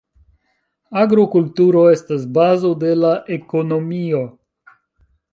Agrokulturo 1.01 1.83
estas 1.97 2.23
bazo 2.37 2.71
de 2.83 2.93
la 3.01 3.11
ekonomio. 3.35 4.23